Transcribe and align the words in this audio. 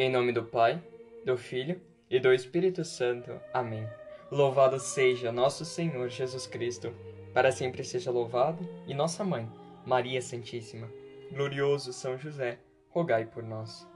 Em 0.00 0.08
nome 0.08 0.30
do 0.30 0.44
Pai, 0.44 0.80
do 1.24 1.36
Filho 1.36 1.80
e 2.08 2.20
do 2.20 2.32
Espírito 2.32 2.84
Santo. 2.84 3.32
Amém. 3.52 3.84
Louvado 4.30 4.78
seja 4.78 5.32
nosso 5.32 5.64
Senhor 5.64 6.08
Jesus 6.08 6.46
Cristo, 6.46 6.94
para 7.34 7.50
sempre 7.50 7.82
seja 7.82 8.08
louvado, 8.08 8.64
e 8.86 8.94
nossa 8.94 9.24
mãe, 9.24 9.50
Maria 9.84 10.22
Santíssima. 10.22 10.88
Glorioso 11.32 11.92
São 11.92 12.16
José, 12.16 12.60
rogai 12.90 13.26
por 13.26 13.42
nós. 13.42 13.88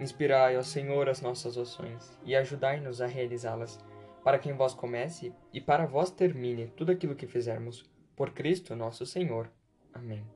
Inspirai, 0.00 0.56
ó 0.56 0.62
Senhor, 0.62 1.08
as 1.08 1.20
nossas 1.20 1.56
ações 1.56 2.18
e 2.24 2.34
ajudai-nos 2.34 3.00
a 3.00 3.06
realizá-las, 3.06 3.78
para 4.24 4.36
que 4.36 4.48
em 4.48 4.56
vós 4.56 4.74
comece 4.74 5.32
e 5.52 5.60
para 5.60 5.86
vós 5.86 6.10
termine 6.10 6.66
tudo 6.76 6.90
aquilo 6.90 7.14
que 7.14 7.28
fizermos. 7.28 7.88
Por 8.16 8.32
Cristo 8.32 8.74
nosso 8.74 9.06
Senhor. 9.06 9.48
Amém. 9.94 10.26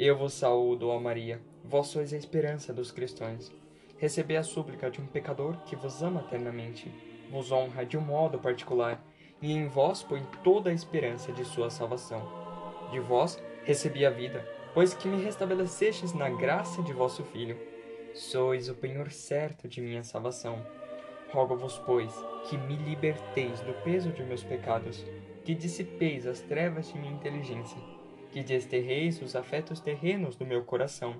Eu 0.00 0.16
vos 0.16 0.34
saúdo, 0.34 0.90
ó 0.90 1.00
Maria, 1.00 1.40
vós 1.64 1.88
sois 1.88 2.12
a 2.12 2.16
esperança 2.16 2.72
dos 2.72 2.92
cristãos. 2.92 3.50
Recebi 3.96 4.36
a 4.36 4.44
súplica 4.44 4.88
de 4.88 5.00
um 5.00 5.06
pecador 5.08 5.56
que 5.64 5.74
vos 5.74 6.04
ama 6.04 6.20
eternamente, 6.20 6.88
vos 7.32 7.50
honra 7.50 7.84
de 7.84 7.98
um 7.98 8.00
modo 8.00 8.38
particular, 8.38 9.04
e 9.42 9.50
em 9.50 9.66
vós 9.66 10.04
põe 10.04 10.22
toda 10.44 10.70
a 10.70 10.72
esperança 10.72 11.32
de 11.32 11.44
sua 11.44 11.68
salvação. 11.68 12.22
De 12.92 13.00
vós 13.00 13.42
recebi 13.64 14.06
a 14.06 14.10
vida, 14.10 14.48
pois 14.72 14.94
que 14.94 15.08
me 15.08 15.20
restabelecestes 15.20 16.12
na 16.12 16.28
graça 16.28 16.80
de 16.80 16.92
vosso 16.92 17.24
Filho. 17.24 17.58
Sois 18.14 18.68
o 18.68 18.76
penhor 18.76 19.10
certo 19.10 19.66
de 19.66 19.80
minha 19.80 20.04
salvação. 20.04 20.64
Rogo-vos, 21.32 21.76
pois, 21.84 22.14
que 22.48 22.56
me 22.56 22.76
liberteis 22.76 23.58
do 23.62 23.72
peso 23.82 24.12
de 24.12 24.22
meus 24.22 24.44
pecados, 24.44 25.04
que 25.44 25.56
dissipeis 25.56 26.24
as 26.24 26.40
trevas 26.40 26.86
de 26.86 26.96
minha 26.96 27.14
inteligência 27.14 27.98
que 28.30 28.42
desterreis 28.42 29.20
os 29.22 29.34
afetos 29.34 29.80
terrenos 29.80 30.36
do 30.36 30.44
meu 30.44 30.64
coração, 30.64 31.16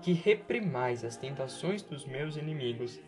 que 0.00 0.12
reprimais 0.12 1.04
as 1.04 1.16
tentações 1.16 1.82
dos 1.82 2.04
meus 2.04 2.36
inimigos, 2.36 3.00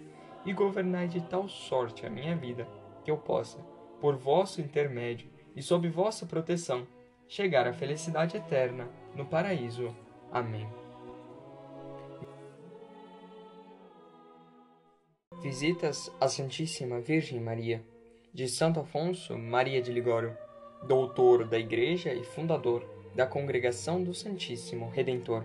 e 0.45 0.53
governai 0.53 1.09
de 1.09 1.21
tal 1.23 1.49
sorte 1.49 2.07
a 2.07 2.11
minha 2.11 2.37
vida, 2.37 2.69
que 3.03 3.11
eu 3.11 3.17
possa, 3.17 3.59
por 4.01 4.17
vosso 4.17 4.61
intermédio 4.61 5.29
e 5.57 5.63
sob 5.63 5.89
vossa 5.89 6.27
proteção, 6.27 6.87
chegar 7.27 7.67
à 7.67 7.73
felicidade 7.73 8.37
eterna 8.37 8.89
no 9.15 9.25
paraíso. 9.25 9.95
Amém. 10.31 10.69
Visitas 15.43 16.13
à 16.21 16.29
Santíssima 16.29 17.01
Virgem 17.01 17.41
Maria, 17.41 17.83
de 18.33 18.49
Santo 18.49 18.81
Afonso 18.81 19.39
Maria 19.39 19.81
de 19.81 19.93
Ligório, 19.93 20.37
doutor 20.87 21.47
da 21.47 21.59
Igreja 21.59 22.13
e 22.13 22.25
fundador 22.25 22.94
da 23.15 23.27
Congregação 23.27 24.03
do 24.03 24.13
Santíssimo 24.13 24.91
Redentor. 24.91 25.45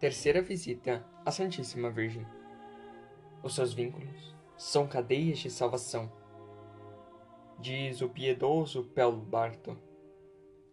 Terceira 0.00 0.42
visita 0.42 1.06
à 1.24 1.30
Santíssima 1.30 1.88
Virgem. 1.88 2.26
Os 3.40 3.54
seus 3.54 3.72
vínculos 3.72 4.34
são 4.56 4.86
cadeias 4.86 5.38
de 5.38 5.48
salvação. 5.48 6.10
Diz 7.60 8.02
o 8.02 8.08
piedoso 8.08 8.82
Paulo 8.82 9.20
Barto 9.20 9.78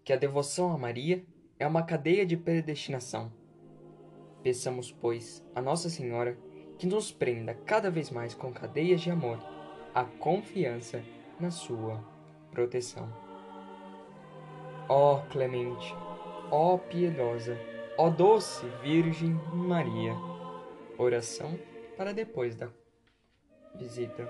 que 0.03 0.11
a 0.11 0.17
devoção 0.17 0.71
a 0.71 0.77
Maria 0.77 1.23
é 1.59 1.67
uma 1.67 1.83
cadeia 1.83 2.25
de 2.25 2.35
predestinação. 2.35 3.31
Peçamos, 4.41 4.91
pois, 4.91 5.45
a 5.53 5.61
Nossa 5.61 5.89
Senhora 5.91 6.35
que 6.79 6.87
nos 6.87 7.11
prenda 7.11 7.53
cada 7.53 7.91
vez 7.91 8.09
mais 8.09 8.33
com 8.33 8.51
cadeias 8.51 9.01
de 9.01 9.11
amor, 9.11 9.37
a 9.93 10.05
confiança 10.05 11.03
na 11.39 11.51
sua 11.51 12.03
proteção. 12.51 13.28
Ó 14.91 15.19
clemente, 15.29 15.95
ó 16.49 16.75
piedosa, 16.75 17.55
ó 17.95 18.09
doce 18.09 18.65
Virgem 18.81 19.39
Maria. 19.53 20.15
Oração 20.97 21.59
para 21.95 22.11
depois 22.11 22.55
da 22.55 22.69
visita. 23.75 24.27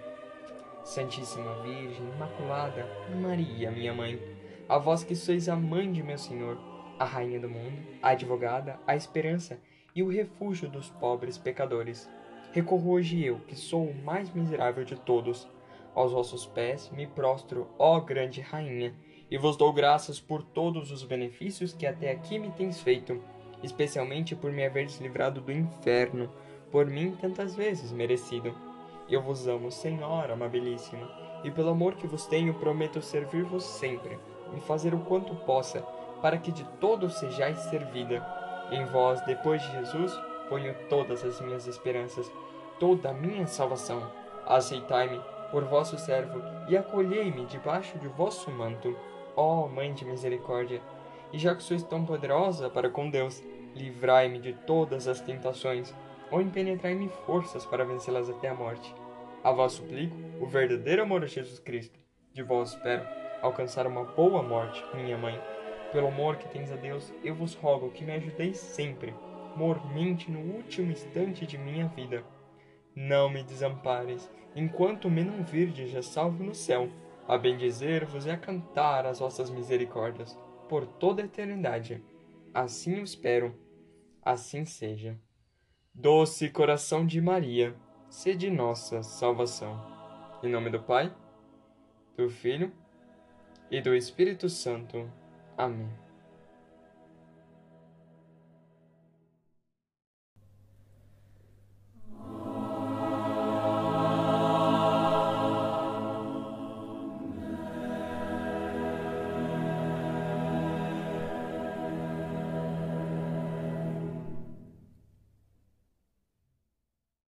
Santíssima 0.84 1.64
Virgem 1.64 2.06
Imaculada 2.14 2.86
Maria, 3.22 3.72
minha 3.72 3.94
mãe, 3.94 4.22
a 4.68 4.78
vós 4.78 5.02
que 5.02 5.16
sois 5.16 5.48
a 5.48 5.56
mãe 5.56 5.90
de 5.90 6.04
meu 6.04 6.18
Senhor, 6.18 6.58
a 7.00 7.06
rainha 7.06 7.40
do 7.40 7.48
mundo, 7.48 7.82
a 8.02 8.10
advogada, 8.10 8.78
a 8.86 8.98
esperança 8.98 9.62
e 9.96 10.04
o 10.04 10.10
refúgio 10.10 10.68
dos 10.68 10.90
pobres 10.90 11.38
pecadores. 11.38 12.10
Recorro 12.52 12.92
hoje 12.92 13.24
eu, 13.24 13.40
que 13.48 13.56
sou 13.56 13.86
o 13.86 13.96
mais 14.04 14.30
miserável 14.34 14.84
de 14.84 14.98
todos, 14.98 15.48
aos 15.96 16.12
vossos 16.12 16.46
pés 16.46 16.92
me 16.92 17.08
prostro, 17.08 17.70
ó 17.80 17.98
grande 18.02 18.42
rainha, 18.42 18.94
e 19.32 19.38
vos 19.38 19.56
dou 19.56 19.72
graças 19.72 20.20
por 20.20 20.42
todos 20.42 20.92
os 20.92 21.04
benefícios 21.04 21.74
que 21.74 21.86
até 21.86 22.12
aqui 22.12 22.40
me 22.40 22.50
tens 22.52 22.82
feito, 22.82 23.22
especialmente 23.62 24.36
por 24.36 24.52
me 24.52 24.66
haveres 24.66 25.00
livrado 25.00 25.40
do 25.40 25.52
inferno, 25.52 26.32
por 26.72 26.88
mim 26.88 27.16
tantas 27.20 27.56
vezes 27.56 27.92
merecido. 27.92 28.56
Eu 29.08 29.22
vos 29.22 29.48
amo, 29.48 29.72
Senhora 29.72 30.34
amabilíssima, 30.34 31.10
e 31.44 31.52
pelo 31.52 31.70
amor 31.70 31.96
que 31.96 32.08
vos 32.08 32.26
tenho, 32.26 32.56
prometo 32.56 33.02
servir-vos 33.02 33.64
sempre, 33.64 34.18
e 34.56 34.60
fazer 34.62 34.94
o 34.96 35.00
quanto 35.02 35.36
possa, 35.36 35.82
para 36.22 36.38
que 36.38 36.52
de 36.52 36.64
todo 36.80 37.10
sejais 37.10 37.60
servida. 37.60 38.26
Em 38.72 38.86
vós, 38.86 39.22
depois 39.26 39.62
de 39.62 39.72
Jesus, 39.72 40.20
ponho 40.48 40.76
todas 40.90 41.24
as 41.24 41.40
minhas 41.42 41.68
esperanças, 41.68 42.32
toda 42.80 43.10
a 43.10 43.14
minha 43.14 43.48
salvação. 43.48 44.12
Aceitai-me 44.46 45.20
por 45.52 45.64
vosso 45.64 45.98
servo 45.98 46.42
e 46.68 46.78
acolhei-me 46.78 47.46
debaixo 47.46 47.98
de 47.98 48.08
vosso 48.08 48.52
manto 48.52 48.96
ó 49.36 49.66
oh, 49.66 49.68
Mãe 49.68 49.94
de 49.94 50.06
Misericórdia, 50.06 50.82
e 51.32 51.38
já 51.38 51.56
que 51.56 51.64
sois 51.64 51.84
tão 51.84 52.06
poderosa 52.06 52.70
para 52.70 52.90
com 52.90 53.10
Deus, 53.10 53.44
livrai-me 53.76 54.40
de 54.40 54.54
todas 54.54 55.08
as 55.08 55.22
tentações, 55.22 55.94
ou 56.32 56.42
impenetrai-me 56.42 57.10
forças 57.26 57.66
para 57.66 57.86
vencê-las 57.86 58.30
até 58.30 58.50
a 58.50 58.54
morte. 58.54 58.94
A 59.44 59.52
vós 59.52 59.74
suplico 59.74 60.16
o 60.40 60.46
verdadeiro 60.46 61.04
amor 61.04 61.24
a 61.24 61.28
Jesus 61.28 61.60
Cristo. 61.60 62.00
De 62.34 62.44
vós 62.44 62.72
espero 62.72 63.04
alcançar 63.42 63.88
uma 63.88 64.04
boa 64.04 64.44
morte, 64.44 64.84
minha 64.94 65.18
mãe. 65.18 65.40
Pelo 65.92 66.08
amor 66.08 66.36
que 66.36 66.50
tens 66.50 66.72
a 66.72 66.76
Deus, 66.76 67.12
eu 67.24 67.34
vos 67.34 67.56
rogo 67.56 67.90
que 67.90 68.04
me 68.04 68.12
ajudeis 68.12 68.58
sempre, 68.58 69.14
mormente 69.56 70.30
no 70.30 70.40
último 70.40 70.92
instante 70.92 71.48
de 71.48 71.58
minha 71.58 71.88
vida. 71.88 72.24
Não 72.96 73.30
me 73.30 73.44
desampares, 73.44 74.30
enquanto 74.56 75.10
me 75.10 75.24
não 75.24 75.44
virdes 75.44 75.90
já 75.90 76.02
salvo 76.02 76.44
no 76.44 76.54
céu 76.54 76.90
a 77.30 77.38
bendizer-vos 77.38 78.26
e 78.26 78.32
a 78.32 78.38
cantar 78.38 79.06
as 79.06 79.20
vossas 79.20 79.52
misericórdias 79.52 80.36
por 80.68 80.88
toda 80.88 81.22
a 81.22 81.26
eternidade. 81.26 82.04
Assim 82.52 83.00
o 83.00 83.04
espero, 83.04 83.56
assim 84.20 84.66
seja. 84.66 85.16
Doce 85.94 86.50
coração 86.50 87.06
de 87.06 87.22
Maria, 87.22 87.76
sede 88.10 88.50
nossa 88.50 89.04
salvação. 89.04 89.80
Em 90.42 90.50
nome 90.50 90.72
do 90.72 90.82
Pai, 90.82 91.16
do 92.18 92.28
Filho 92.32 92.72
e 93.70 93.80
do 93.80 93.94
Espírito 93.94 94.50
Santo. 94.50 95.08
Amém. 95.56 96.09